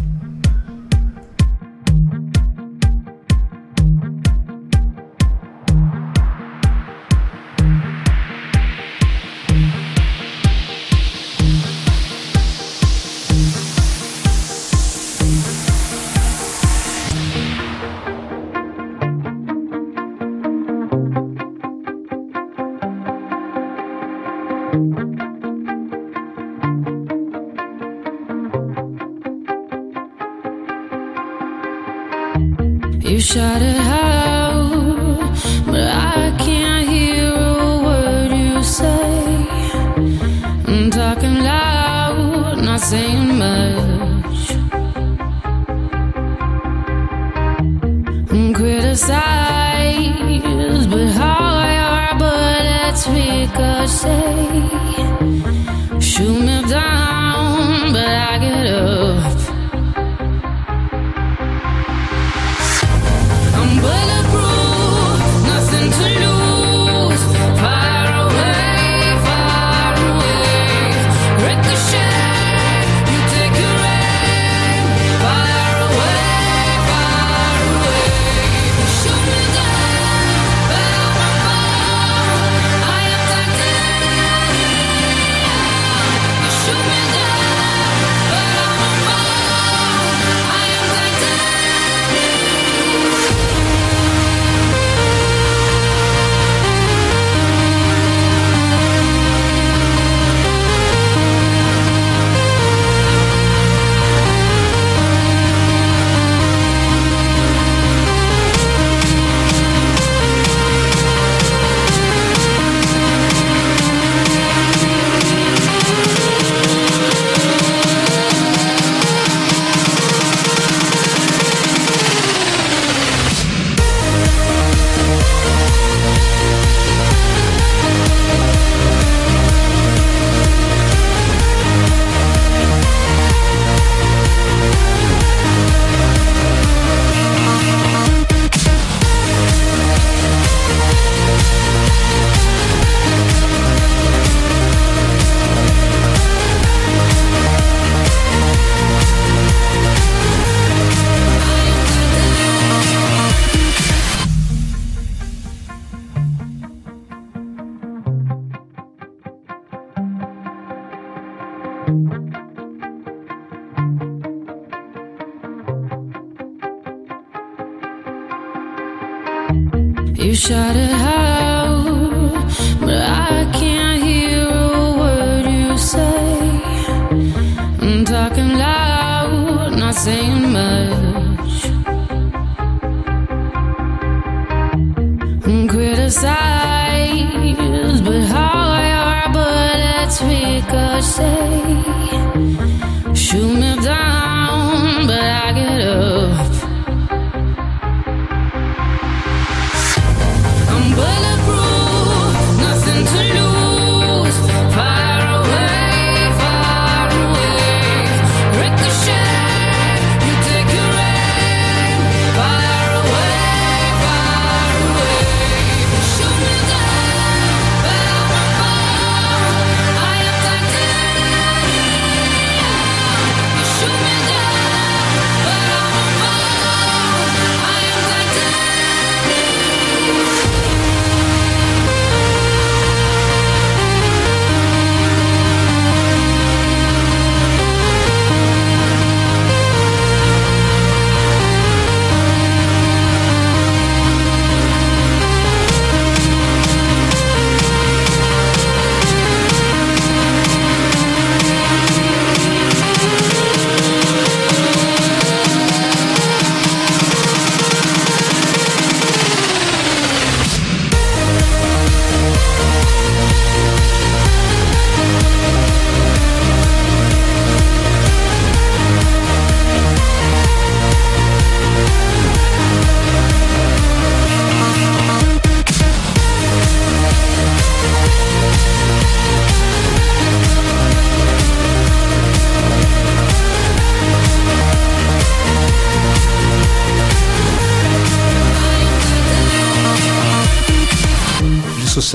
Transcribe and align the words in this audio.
You 170.18 170.34
shot 170.34 170.76
it 170.76 170.90
high. 170.90 171.35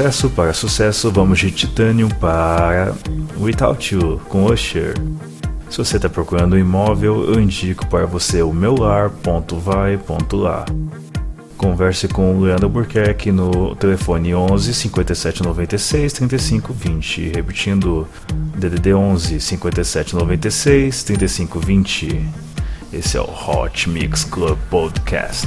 Sucesso 0.00 0.31
para 0.31 0.55
sucesso, 0.55 1.11
vamos 1.11 1.38
de 1.38 1.50
Titanium 1.50 2.08
para 2.08 2.94
Without 3.38 3.94
You 3.94 4.19
com 4.31 4.47
Usher. 4.47 4.94
Se 5.69 5.76
você 5.76 5.97
está 5.97 6.08
procurando 6.08 6.55
um 6.55 6.58
imóvel, 6.58 7.31
eu 7.31 7.38
indico 7.38 7.87
para 7.87 8.06
você 8.06 8.41
o 8.41 8.50
meular.vai.lá. 8.50 10.64
Converse 11.55 12.08
com 12.08 12.35
o 12.35 12.41
Leandro 12.41 12.70
Burquerque 12.70 13.31
no 13.31 13.76
telefone 13.76 14.35
11 14.35 14.73
57 14.73 15.43
96 15.43 16.12
35 16.14 16.73
20. 16.73 17.32
Repetindo, 17.35 18.08
DDD 18.56 18.94
11 18.94 19.38
57 19.38 20.17
96 20.17 21.02
35 21.02 21.61
20. 21.61 22.26
Esse 22.91 23.19
é 23.19 23.20
o 23.20 23.29
Hot 23.29 23.91
Mix 23.91 24.25
Club 24.25 24.56
Podcast. 24.70 25.47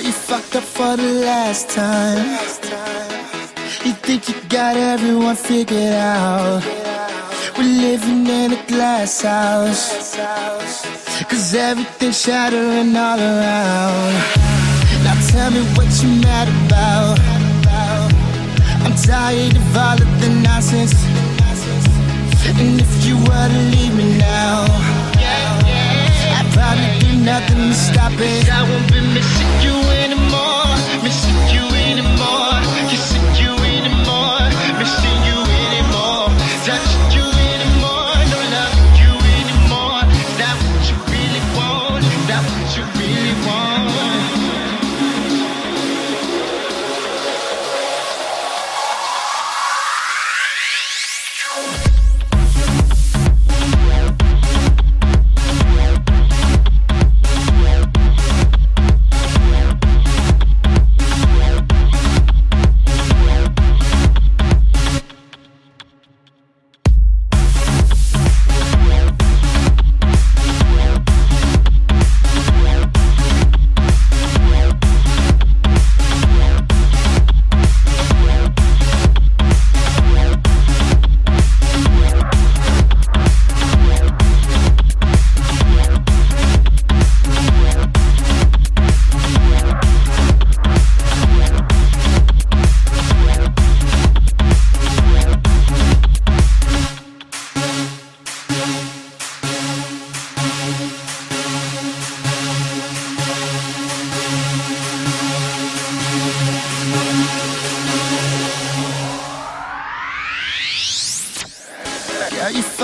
You 0.00 0.12
fucked 0.12 0.54
up 0.54 0.62
for 0.62 0.96
the 0.96 1.02
last 1.26 1.70
time. 1.70 2.24
You 3.84 3.92
think 3.94 4.28
you 4.28 4.34
got 4.48 4.76
everyone 4.76 5.34
figured 5.34 5.92
out. 5.92 6.62
We're 7.58 7.64
living 7.64 8.24
in 8.28 8.52
a 8.52 8.66
glass 8.68 9.22
house. 9.22 10.14
Cause 11.28 11.52
everything's 11.52 12.22
shattering 12.22 12.94
all 12.94 13.18
around. 13.18 14.14
Now 15.02 15.18
tell 15.30 15.50
me 15.50 15.62
what 15.74 15.90
you 16.00 16.10
mad 16.22 16.46
about. 16.66 17.18
I'm 18.84 18.94
tired 18.94 19.56
of 19.56 19.76
all 19.76 20.00
of 20.00 20.20
the 20.20 20.28
nonsense. 20.28 20.94
And 22.46 22.80
if 22.80 23.04
you 23.04 23.16
were 23.16 23.48
to 23.48 23.62
leave 23.74 23.94
me 23.96 24.16
now, 24.16 24.64
I'd 26.38 26.48
probably 26.52 27.00
do 27.00 27.24
nothing 27.24 27.56
to 27.56 27.74
stop 27.74 28.12
it. 28.14 28.48
I 28.48 28.62
won't 28.62 28.92
be 28.92 29.00
missing 29.00 29.62
you 29.62 29.87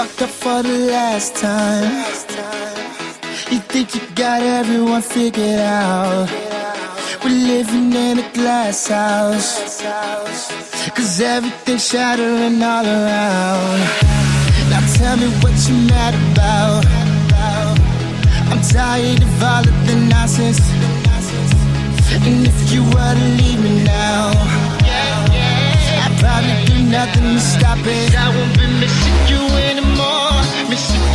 fucked 0.04 0.23
up 0.23 0.30
for 0.30 0.62
the 0.62 0.78
last 0.92 1.37
time. 1.37 1.90
You 3.50 3.58
think 3.61 3.94
you 3.94 4.00
got 4.14 4.42
everyone 4.42 5.02
figured 5.02 5.61
out. 5.61 6.28
We're 7.23 7.30
living 7.30 7.92
in 7.92 8.18
a 8.18 8.32
glass 8.32 8.88
house. 8.88 9.82
Cause 10.94 11.20
everything's 11.20 11.88
shattering 11.88 12.62
all 12.62 12.87
around. 12.87 13.80
Now 14.70 14.84
tell 14.94 15.16
me 15.16 15.28
what 15.42 15.54
you're 15.68 15.88
mad 15.88 16.14
about. 16.32 16.84
I'm 18.50 18.61
tired 18.61 19.23
of 19.23 19.42
all 19.42 19.66
of 19.73 19.87
the 19.87 19.96
nonsense. 20.12 20.61
And 22.26 22.46
if 22.46 22.73
you 22.73 22.82
were 22.84 23.14
to 23.20 23.28
leave 23.40 23.61
me 23.62 23.84
now, 23.84 24.32
I'd 26.04 26.14
probably 26.20 26.73
nothing's 26.94 27.42
stopping. 27.42 28.08
I 28.24 28.28
won't 28.34 28.54
be 28.56 28.66
missing 28.82 29.18
you 29.30 29.42
anymore. 29.68 30.38
Missing 30.70 31.13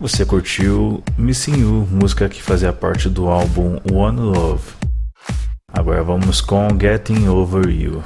Você 0.00 0.24
curtiu 0.24 1.02
Missing 1.18 1.60
You, 1.60 1.88
música 1.90 2.28
que 2.28 2.40
fazia 2.40 2.72
parte 2.72 3.08
do 3.08 3.26
álbum 3.26 3.80
One 3.92 4.20
Love. 4.20 4.62
Agora 5.72 6.04
vamos 6.04 6.40
com 6.40 6.68
Getting 6.80 7.26
Over 7.26 7.68
You. 7.68 8.04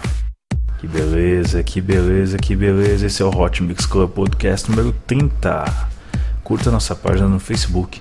Que 0.78 0.88
beleza, 0.88 1.62
que 1.62 1.82
beleza, 1.82 2.38
que 2.38 2.56
beleza. 2.56 3.04
Esse 3.04 3.20
é 3.20 3.26
o 3.26 3.28
Hot 3.28 3.62
Mix 3.62 3.84
Club 3.84 4.10
Podcast 4.10 4.70
número 4.70 4.94
30. 5.06 5.64
Curta 6.42 6.70
nossa 6.70 6.96
página 6.96 7.28
no 7.28 7.38
Facebook. 7.38 8.00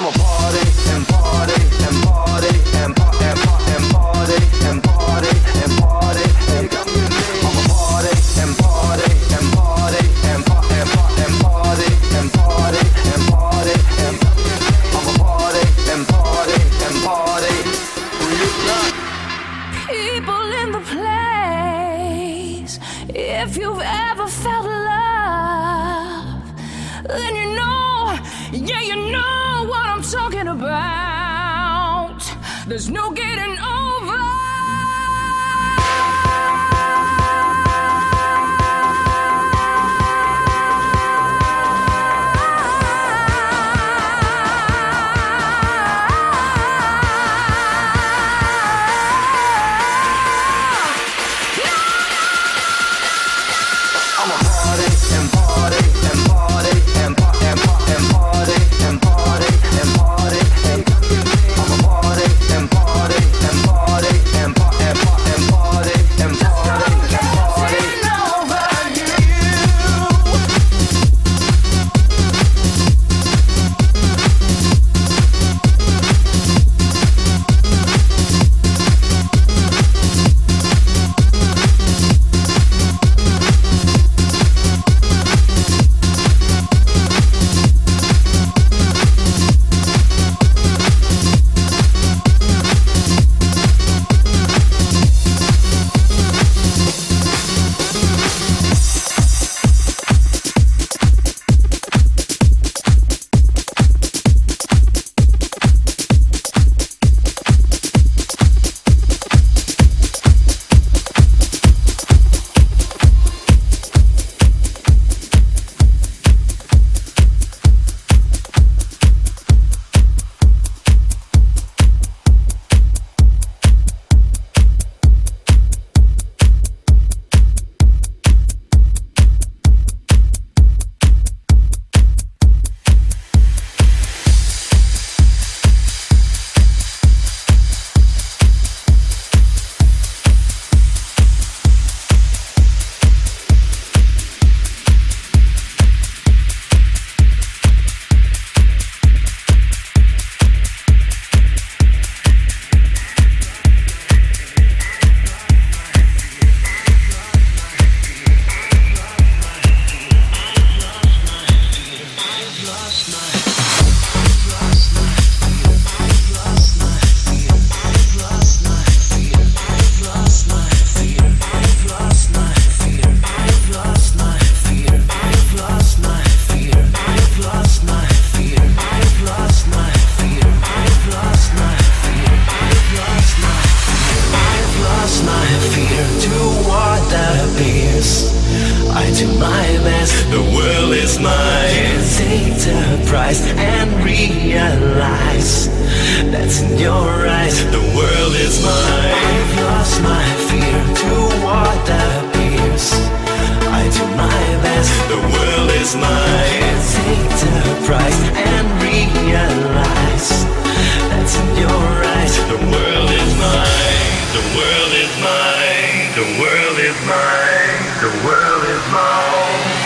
I'm 0.00 0.06
a 0.06 0.12
party 0.12 0.58
and 0.92 1.06
party. 1.08 1.19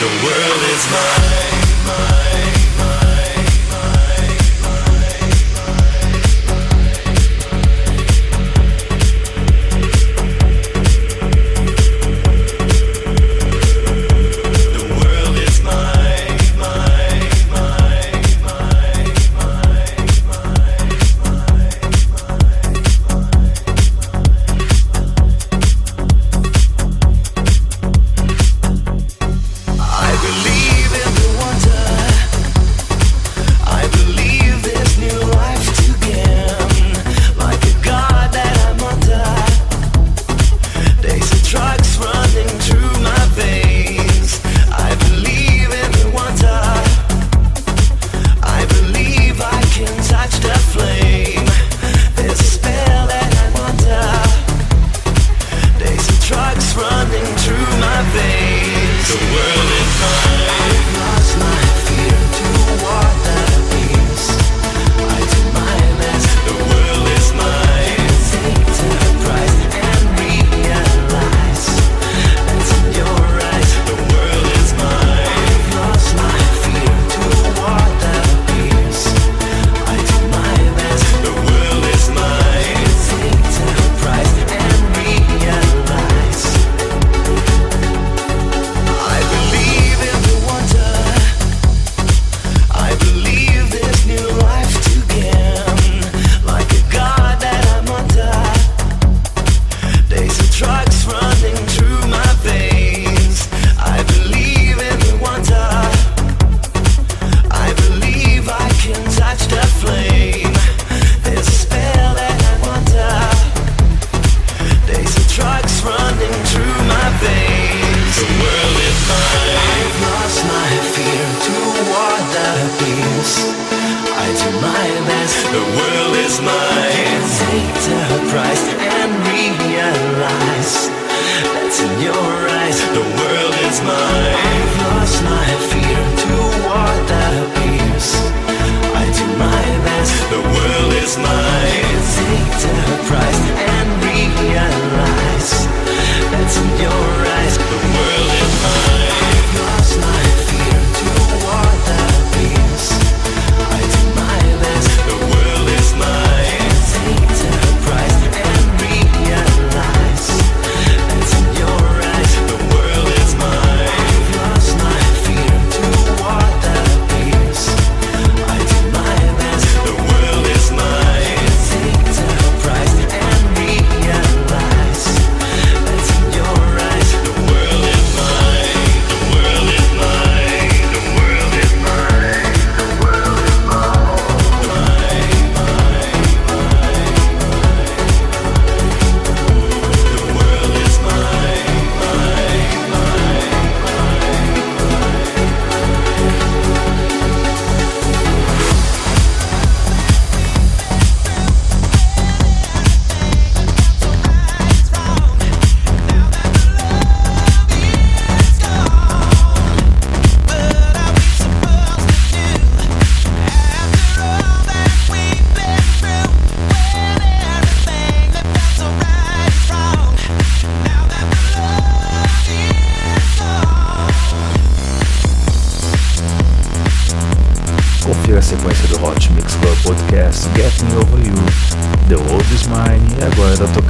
The 0.04 0.10
world 0.10 0.62
is 0.68 0.86
mine. 0.92 1.53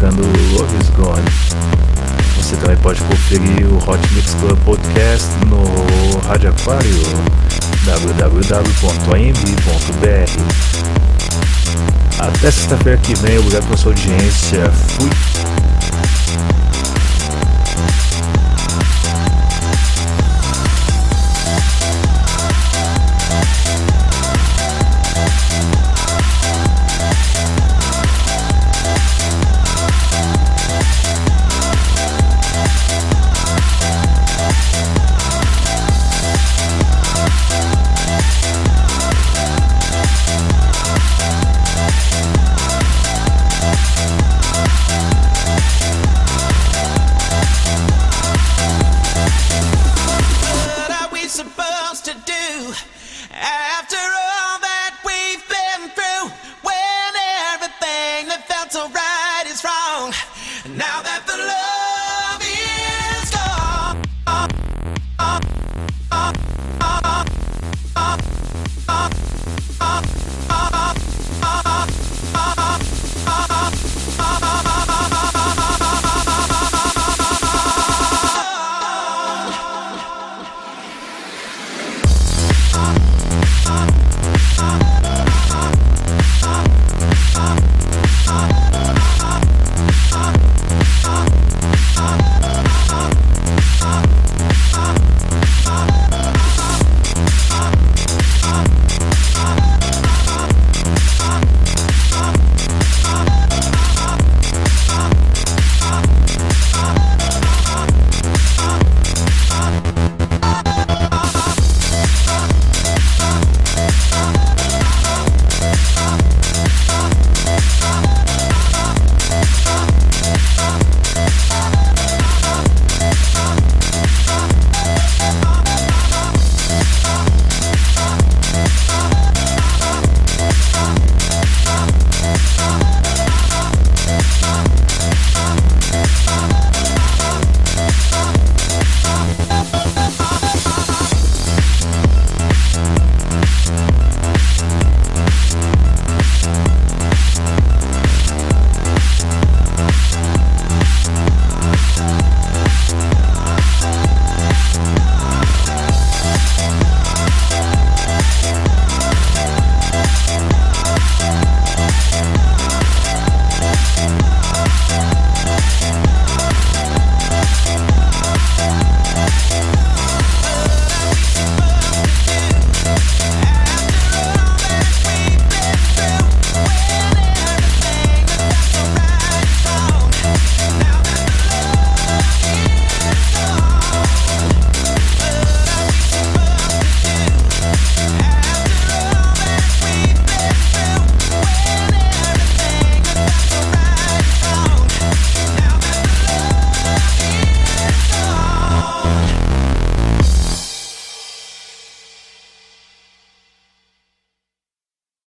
tocando 0.04 0.22
Love 0.52 0.76
is 0.78 0.90
Gone. 0.90 1.22
Você 2.36 2.56
também 2.56 2.76
pode 2.76 3.00
conferir 3.02 3.66
o 3.66 3.76
Hot 3.88 4.12
Mix 4.12 4.34
Club 4.34 4.58
Podcast 4.64 5.28
no 5.46 5.64
Rádio 6.26 6.50
Aquário, 6.50 7.02
www.amb.br. 7.86 8.74
Até 12.18 12.50
sexta-feira 12.50 12.98
que 12.98 13.14
vem, 13.14 13.38
obrigado 13.38 13.64
pela 13.64 13.76
sua 13.76 13.92
audiência. 13.92 14.70
Fui! 14.70 15.10